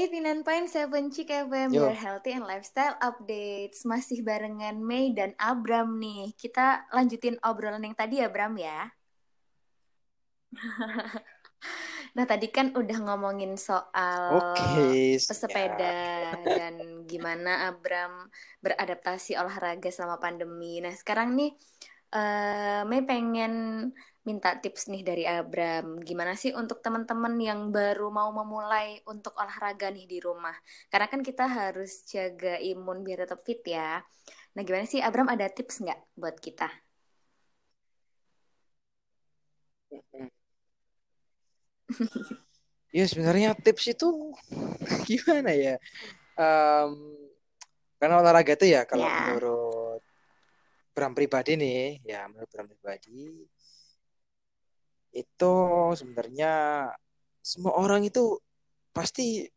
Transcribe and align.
89.7 0.00 1.12
Cik 1.12 1.28
FM, 1.52 1.76
Yo. 1.76 1.84
your 1.84 1.92
healthy 1.92 2.32
and 2.32 2.48
lifestyle 2.48 2.96
updates. 3.04 3.84
Masih 3.84 4.24
barengan 4.24 4.80
Mei 4.80 5.12
dan 5.12 5.36
Abram 5.36 6.00
nih. 6.00 6.32
Kita 6.40 6.88
lanjutin 6.88 7.36
obrolan 7.44 7.84
yang 7.84 7.92
tadi 7.92 8.24
ya, 8.24 8.32
Bram 8.32 8.56
ya. 8.64 8.88
nah, 12.16 12.24
tadi 12.24 12.48
kan 12.48 12.72
udah 12.72 12.98
ngomongin 13.04 13.60
soal 13.60 14.40
Oke, 14.40 15.20
pesepeda 15.20 16.32
dan 16.48 17.04
gimana 17.04 17.68
Abram 17.68 18.32
beradaptasi 18.64 19.36
olahraga 19.36 19.92
selama 19.92 20.16
pandemi. 20.16 20.80
Nah, 20.80 20.96
sekarang 20.96 21.36
nih 21.36 21.52
eh 22.16 22.80
Mei 22.90 23.00
pengen 23.10 23.52
minta 24.28 24.50
tips 24.62 24.82
nih 24.92 25.02
dari 25.08 25.24
Abram. 25.36 25.86
Gimana 26.08 26.32
sih 26.42 26.50
untuk 26.60 26.78
teman-teman 26.84 27.34
yang 27.48 27.60
baru 27.76 28.06
mau 28.18 28.30
memulai 28.40 28.86
untuk 29.12 29.32
olahraga 29.42 29.86
nih 29.96 30.06
di 30.12 30.18
rumah? 30.26 30.56
Karena 30.90 31.06
kan 31.12 31.20
kita 31.28 31.44
harus 31.58 31.90
jaga 32.12 32.54
imun 32.70 32.98
biar 33.06 33.18
tetap 33.24 33.40
fit 33.46 33.60
ya. 33.76 34.02
Nah, 34.54 34.62
gimana 34.66 34.84
sih 34.92 35.00
Abram 35.08 35.28
ada 35.34 35.46
tips 35.56 35.76
nggak 35.84 36.00
buat 36.20 36.36
kita? 36.46 36.68
Ya 42.90 43.06
sebenarnya 43.06 43.54
tips 43.54 43.84
itu 43.94 44.34
gimana 45.08 45.50
ya? 45.54 45.78
Um, 46.34 47.14
karena 48.00 48.14
olahraga 48.22 48.52
itu 48.58 48.66
ya 48.74 48.82
kalau 48.88 49.06
Ya. 49.06 49.14
menurut 49.14 49.79
Bram 51.00 51.16
pribadi 51.16 51.56
nih, 51.56 52.04
ya 52.04 52.28
menurut 52.28 52.44
Bram 52.52 52.68
pribadi 52.68 53.48
itu 55.16 55.54
sebenarnya 55.96 56.52
semua 57.40 57.72
orang 57.80 58.04
itu 58.04 58.36
pasti 58.92 59.48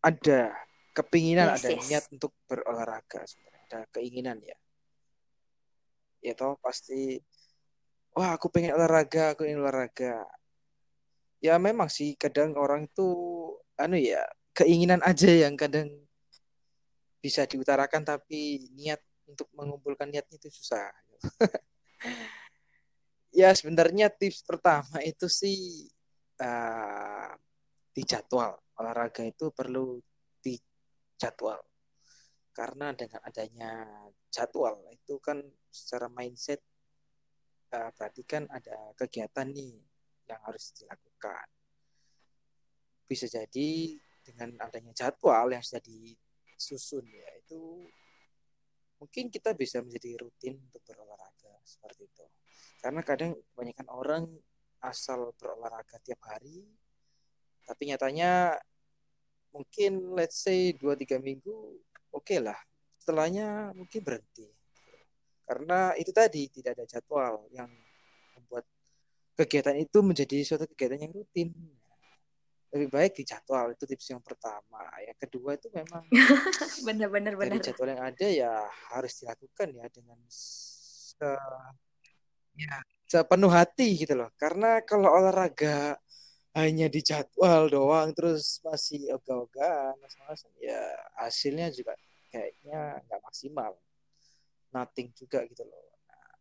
ada 0.00 0.56
kepinginan, 0.96 1.52
Yes, 1.52 1.60
ada 1.60 1.68
yes. 1.76 1.84
niat 1.84 2.04
untuk 2.16 2.32
berolahraga 2.48 3.28
sebenarnya, 3.28 3.60
ada 3.68 3.80
keinginan 3.92 4.40
ya. 4.40 4.56
Ya 6.24 6.32
toh 6.32 6.56
pasti 6.64 7.20
wah 8.16 8.32
aku 8.32 8.48
pengen 8.48 8.72
olahraga, 8.72 9.36
aku 9.36 9.44
ingin 9.44 9.60
olahraga. 9.60 10.24
Ya 11.44 11.60
memang 11.60 11.92
sih 11.92 12.16
kadang 12.16 12.56
orang 12.56 12.88
itu 12.88 13.04
anu 13.76 14.00
ya, 14.00 14.24
keinginan 14.56 15.04
aja 15.04 15.28
yang 15.28 15.60
kadang 15.60 15.92
bisa 17.20 17.44
diutarakan 17.44 18.00
tapi 18.00 18.64
niat 18.72 19.04
untuk 19.28 19.48
mengumpulkan 19.52 20.08
niatnya 20.08 20.40
itu 20.40 20.48
susah. 20.48 20.88
ya 23.38 23.52
sebenarnya 23.52 24.08
tips 24.08 24.42
pertama 24.42 24.98
itu 25.04 25.28
sih 25.28 25.86
uh, 26.40 27.30
di 27.92 28.02
jadwal 28.02 28.56
olahraga 28.80 29.22
itu 29.28 29.52
perlu 29.52 30.00
dijadwal. 30.40 31.60
Karena 32.56 32.90
dengan 32.96 33.22
adanya 33.22 33.86
jadwal 34.32 34.82
itu 34.90 35.20
kan 35.22 35.38
secara 35.70 36.10
mindset 36.10 36.64
uh, 37.76 37.90
berarti 37.94 38.22
kan 38.24 38.48
ada 38.50 38.96
kegiatan 38.96 39.46
nih 39.52 39.78
yang 40.26 40.40
harus 40.42 40.72
dilakukan. 40.74 41.46
Bisa 43.08 43.28
jadi 43.28 43.96
dengan 44.20 44.60
adanya 44.60 44.92
jadwal 44.92 45.48
yang 45.48 45.64
sudah 45.64 45.80
disusun 45.80 47.08
ya 47.08 47.28
itu 47.40 47.88
mungkin 48.98 49.30
kita 49.30 49.54
bisa 49.54 49.82
menjadi 49.82 50.18
rutin 50.20 50.58
untuk 50.58 50.82
berolahraga 50.86 51.58
seperti 51.62 52.06
itu. 52.06 52.24
Karena 52.78 53.00
kadang 53.02 53.34
kebanyakan 53.54 53.86
orang 53.90 54.24
asal 54.78 55.34
berolahraga 55.34 55.98
tiap 56.02 56.22
hari 56.22 56.62
tapi 57.66 57.90
nyatanya 57.90 58.56
mungkin 59.52 60.16
let's 60.16 60.40
say 60.40 60.72
2-3 60.72 61.20
minggu 61.20 61.52
oke 62.14 62.24
okay 62.24 62.38
lah. 62.40 62.56
Setelahnya 62.96 63.76
mungkin 63.76 64.00
berhenti. 64.00 64.48
Karena 65.48 65.96
itu 65.96 66.12
tadi 66.12 66.48
tidak 66.52 66.76
ada 66.76 66.84
jadwal 66.84 67.48
yang 67.52 67.68
membuat 68.36 68.68
kegiatan 69.36 69.76
itu 69.80 69.98
menjadi 70.04 70.44
suatu 70.44 70.68
kegiatan 70.68 71.08
yang 71.08 71.12
rutin 71.14 71.52
lebih 72.68 72.88
baik 72.92 73.12
di 73.16 73.24
jadwal 73.24 73.72
itu 73.72 73.84
tips 73.88 74.12
yang 74.12 74.20
pertama. 74.20 74.84
Yang 75.00 75.18
kedua 75.28 75.56
itu 75.56 75.68
memang 75.72 76.04
Bener-bener 76.86 77.32
dari 77.32 77.56
bener. 77.56 77.64
jadwal 77.64 77.88
yang 77.96 78.02
ada 78.04 78.26
ya 78.28 78.52
harus 78.92 79.12
dilakukan 79.24 79.68
ya 79.72 79.86
dengan 79.88 80.18
se 80.28 81.32
ya. 82.60 82.76
sepenuh 83.08 83.48
hati 83.48 84.04
gitu 84.04 84.12
loh. 84.12 84.28
Karena 84.36 84.84
kalau 84.84 85.08
olahraga 85.08 85.96
hanya 86.52 86.92
di 86.92 87.00
jadwal 87.00 87.72
doang 87.72 88.12
terus 88.12 88.60
masih 88.60 89.14
ogah-ogahan 89.16 89.94
mas-masan 90.00 90.50
ya 90.58 90.80
hasilnya 91.22 91.72
juga 91.72 91.96
kayaknya 92.28 93.00
nggak 93.08 93.20
maksimal. 93.24 93.72
Nothing 94.68 95.08
juga 95.16 95.40
gitu 95.48 95.64
loh. 95.64 95.84
Nah, 96.04 96.36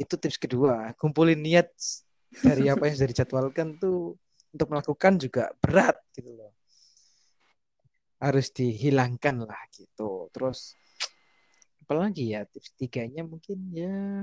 itu 0.00 0.14
tips 0.16 0.40
kedua. 0.40 0.96
Kumpulin 0.96 1.36
niat 1.36 1.68
dari 2.40 2.72
apa 2.72 2.88
yang 2.88 2.96
sudah 2.96 3.10
dijadwalkan 3.12 3.76
tuh 3.76 4.16
untuk 4.52 4.68
melakukan 4.68 5.16
juga 5.16 5.50
berat 5.58 5.96
gitu 6.12 6.30
loh. 6.36 6.52
Harus 8.22 8.52
dihilangkan 8.54 9.42
lah 9.48 9.62
gitu. 9.72 10.30
Terus 10.30 10.76
apalagi 11.82 12.36
ya 12.36 12.46
tips 12.46 12.78
tiganya 12.78 13.26
mungkin 13.26 13.58
ya 13.74 14.22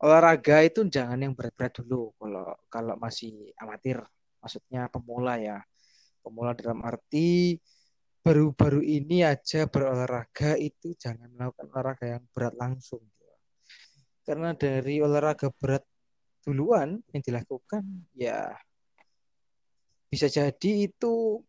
olahraga 0.00 0.64
itu 0.64 0.86
jangan 0.88 1.20
yang 1.20 1.34
berat-berat 1.36 1.74
dulu. 1.84 2.14
Kalau 2.16 2.48
kalau 2.72 2.94
masih 2.96 3.52
amatir 3.60 4.00
maksudnya 4.40 4.88
pemula 4.88 5.36
ya. 5.36 5.60
Pemula 6.24 6.56
dalam 6.56 6.80
arti 6.80 7.60
baru-baru 8.24 8.80
ini 8.80 9.20
aja 9.20 9.68
berolahraga 9.68 10.56
itu 10.56 10.96
jangan 10.96 11.28
melakukan 11.36 11.68
olahraga 11.68 12.06
yang 12.16 12.24
berat 12.32 12.56
langsung. 12.56 13.04
Karena 14.24 14.56
dari 14.56 15.04
olahraga 15.04 15.52
berat 15.52 15.84
duluan 16.44 17.00
yang 17.10 17.22
dilakukan 17.24 17.82
ya 18.14 18.52
bisa 20.12 20.30
jadi 20.30 20.72
itu 20.86 21.40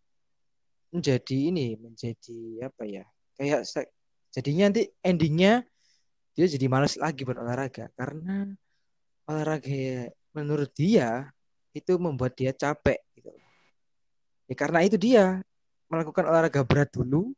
menjadi 0.95 1.37
ini 1.51 1.75
menjadi 1.75 2.71
apa 2.71 2.83
ya 2.87 3.03
kayak 3.35 3.67
jadinya 4.31 4.71
nanti 4.71 4.87
endingnya 5.03 5.67
dia 6.35 6.47
jadi 6.47 6.67
malas 6.67 6.95
lagi 6.99 7.23
berolahraga 7.23 7.91
karena 7.95 8.55
olahraga 9.27 10.11
menurut 10.35 10.71
dia 10.75 11.31
itu 11.75 11.95
membuat 11.99 12.35
dia 12.39 12.55
capek 12.55 12.99
gitu. 13.15 13.31
Ya 14.51 14.55
karena 14.55 14.83
itu 14.83 14.95
dia 14.95 15.43
melakukan 15.91 16.27
olahraga 16.27 16.61
berat 16.63 16.91
dulu 16.91 17.35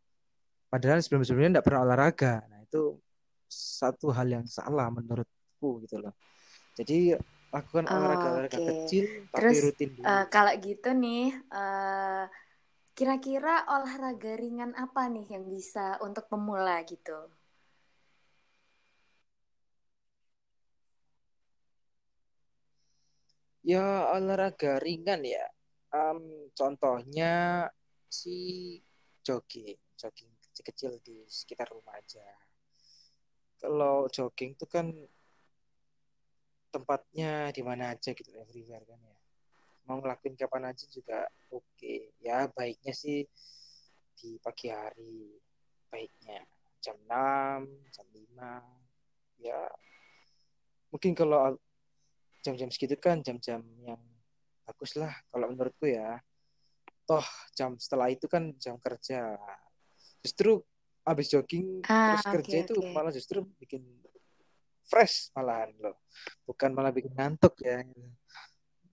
padahal 0.70 1.02
sebelum-sebelumnya 1.02 1.58
tidak 1.58 1.66
pernah 1.66 1.82
olahraga. 1.86 2.46
Nah, 2.50 2.62
itu 2.66 2.98
satu 3.48 4.12
hal 4.12 4.28
yang 4.28 4.46
salah 4.46 4.90
menurutku 4.92 5.82
gitu 5.86 6.02
loh. 6.02 6.14
Jadi 6.78 7.18
lakukan 7.56 7.86
olahraga-olahraga 7.96 8.60
Oke. 8.60 8.70
kecil 8.70 9.06
tapi 9.36 9.54
Terus 9.54 9.60
rutin 9.64 9.92
dulu. 9.98 10.20
eh, 10.20 10.26
kalau 10.34 10.54
gitu 10.68 10.90
nih, 11.04 11.24
eh, 11.62 12.24
kira-kira 12.98 13.54
olahraga 13.76 14.34
ringan 14.42 14.72
apa 14.76 15.02
nih 15.14 15.26
yang 15.34 15.46
bisa 15.56 16.02
untuk 16.06 16.26
pemula 16.32 16.82
gitu? 16.92 17.30
Ya 23.72 23.86
olahraga 24.16 24.80
ringan 24.86 25.22
ya. 25.28 25.46
Um, 25.92 26.22
contohnya 26.58 27.68
si 28.08 28.38
jogging, 29.28 29.76
jogging 30.00 30.32
kecil-kecil 30.44 30.92
di 31.04 31.18
sekitar 31.28 31.68
rumah 31.76 31.96
aja. 32.00 32.24
Kalau 33.62 34.08
jogging 34.16 34.56
itu 34.56 34.66
kan 34.70 34.88
tempatnya 36.78 37.50
di 37.50 37.62
mana 37.66 37.98
aja 37.98 38.14
gitu, 38.14 38.30
everywhere 38.38 38.86
kan 38.86 39.00
ya. 39.02 39.18
Mau 39.90 39.98
ngelakuin 39.98 40.38
kapan 40.38 40.70
aja 40.70 40.86
juga 40.94 41.26
oke. 41.50 41.66
Okay. 41.74 42.14
Ya 42.22 42.46
baiknya 42.54 42.94
sih 42.94 43.26
di 44.18 44.38
pagi 44.38 44.70
hari, 44.70 45.34
baiknya 45.90 46.46
jam 46.86 46.98
6, 47.10 47.66
jam 47.90 48.06
5. 48.14 48.62
Ya 49.42 49.60
mungkin 50.94 51.18
kalau 51.18 51.58
jam-jam 52.46 52.70
segitu 52.72 52.96
kan 52.96 53.20
jam-jam 53.20 53.60
yang 53.84 54.00
bagus 54.64 54.96
lah 54.96 55.12
kalau 55.32 55.52
menurutku 55.52 55.88
ya 55.88 56.20
toh 57.08 57.24
jam 57.56 57.76
setelah 57.80 58.12
itu 58.12 58.28
kan 58.28 58.56
jam 58.60 58.76
kerja 58.80 59.36
justru 60.24 60.60
habis 61.08 61.32
jogging 61.32 61.80
Ah, 61.88 62.12
terus 62.12 62.24
oke, 62.24 62.34
kerja 62.40 62.56
itu 62.68 62.76
oke. 62.76 62.92
malah 62.92 63.12
justru 63.16 63.48
bikin 63.64 63.84
fresh 64.88 65.30
malahan 65.36 65.72
loh. 65.80 66.00
Bukan 66.48 66.72
malah 66.74 66.92
bikin 66.96 67.14
ngantuk 67.14 67.60
ya. 67.62 67.84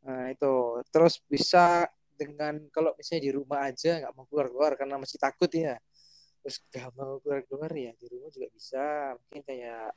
Nah 0.04 0.30
itu. 0.30 0.82
Terus 0.90 1.22
bisa 1.24 1.88
dengan 2.14 2.58
kalau 2.70 2.94
misalnya 2.94 3.22
di 3.26 3.32
rumah 3.34 3.66
aja 3.66 4.02
nggak 4.02 4.14
mau 4.14 4.26
keluar-keluar 4.30 4.78
karena 4.78 5.00
masih 5.00 5.18
takut 5.18 5.50
ya. 5.50 5.78
Terus 6.44 6.60
gak 6.68 6.92
mau 6.92 7.16
keluar-keluar 7.24 7.72
ya 7.72 7.96
di 7.96 8.06
rumah 8.12 8.28
juga 8.28 8.52
bisa. 8.52 9.16
Mungkin 9.16 9.42
kayak 9.48 9.96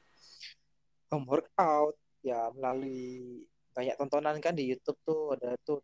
home 1.12 1.28
workout 1.28 2.00
ya 2.24 2.48
melalui 2.56 3.44
banyak 3.76 4.00
tontonan 4.00 4.40
kan 4.40 4.56
di 4.56 4.72
YouTube 4.72 4.96
tuh. 5.04 5.36
Ada 5.36 5.60
tuh 5.68 5.84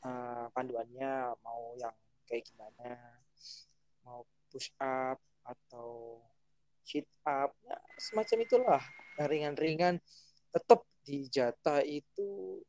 uh, 0.00 0.48
panduannya 0.56 1.36
mau 1.44 1.76
yang 1.76 1.92
kayak 2.24 2.48
gimana 2.48 2.96
mau 4.02 4.24
push 4.50 4.72
up 4.80 5.20
atau 5.46 6.18
sit 6.86 7.10
up. 7.26 7.50
Ya, 7.66 7.76
semacam 7.98 8.38
itulah. 8.46 8.82
Ringan-ringan 9.18 9.98
tetap 10.54 10.86
di 11.02 11.26
jatah 11.26 11.82
itu 11.82 12.62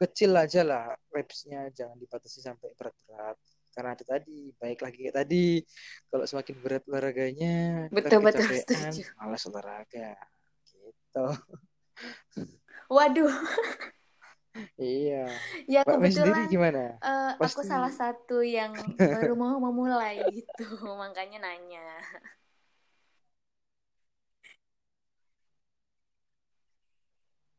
kecil 0.00 0.32
aja 0.32 0.64
lah 0.64 0.96
repsnya 1.12 1.68
jangan 1.74 1.98
dibatasi 1.98 2.40
sampai 2.40 2.72
berat-berat. 2.78 3.36
Karena 3.70 3.94
ada 3.94 4.04
tadi 4.06 4.50
baik 4.56 4.80
lagi 4.80 4.98
kayak 5.04 5.16
tadi. 5.26 5.60
Kalau 6.08 6.24
semakin 6.24 6.56
berat 6.62 6.82
olahraganya 6.86 7.86
betul 7.90 8.22
betul 8.22 8.46
setuju. 8.46 9.10
malas 9.18 9.44
olahraga. 9.46 10.14
Gitu. 10.70 11.26
Waduh. 12.94 13.34
Iya. 14.74 15.30
Ya 15.70 15.86
Mbak 15.86 15.94
kebetulan 16.02 16.44
gimana? 16.50 16.84
uh, 16.98 17.38
Pasti... 17.38 17.54
aku 17.54 17.60
salah 17.62 17.92
satu 17.94 18.42
yang 18.42 18.74
baru 18.98 19.38
mau 19.38 19.62
memulai 19.70 20.18
gitu. 20.34 20.66
Makanya 20.98 21.38
nanya 21.46 21.86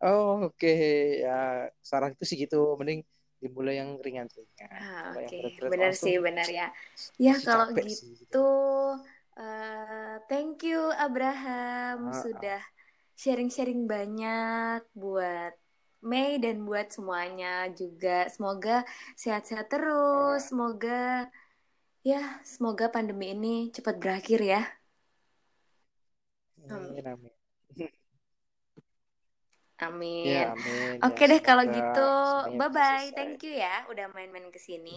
Oh 0.01 0.49
oke 0.49 0.57
okay. 0.57 1.21
ya 1.21 1.69
saran 1.77 2.17
itu 2.17 2.25
sih 2.25 2.37
gitu 2.41 2.73
mending 2.81 3.05
dimulai 3.41 3.81
yang 3.81 3.97
ringan-ringan. 3.97 4.69
Ah, 4.69 5.17
Oke, 5.17 5.57
okay. 5.57 5.65
benar 5.65 5.97
sih, 5.97 6.21
benar 6.21 6.45
ya. 6.45 6.69
Ya 7.17 7.33
kalau 7.41 7.73
gitu, 7.73 7.89
sih, 7.89 8.13
gitu. 8.21 8.49
Uh, 9.33 10.21
thank 10.29 10.61
you 10.61 10.93
Abraham 10.93 12.13
ah, 12.13 12.21
sudah 12.21 12.61
sharing-sharing 13.17 13.89
banyak 13.89 14.85
buat 14.93 15.57
Mei 16.05 16.37
dan 16.37 16.61
buat 16.69 16.93
semuanya 16.93 17.65
juga. 17.73 18.29
Semoga 18.29 18.85
sehat-sehat 19.17 19.73
terus. 19.73 20.45
Ah. 20.45 20.45
Semoga 20.45 21.01
ya, 22.05 22.21
semoga 22.45 22.93
pandemi 22.93 23.33
ini 23.33 23.73
cepat 23.73 23.97
berakhir 23.97 24.39
ya. 24.45 24.61
Amin, 26.69 27.05
amin. 27.09 27.33
Amin. 29.87 30.31
Ya, 30.31 30.51
amin. 30.53 30.99
Oke 31.05 31.21
ya, 31.21 31.25
deh 31.31 31.39
kalau 31.47 31.63
gitu, 31.75 31.99
bye 32.57 32.69
bye. 32.77 33.07
Thank 33.17 33.37
you 33.45 33.51
ya 33.63 33.73
udah 33.91 34.05
main-main 34.15 34.47
ke 34.55 34.59
sini. 34.67 34.91